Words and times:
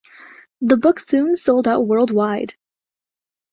The 0.61 0.77
book 0.77 0.99
soon 0.99 1.37
sold 1.37 1.67
out 1.67 1.85
worldwide. 1.85 2.55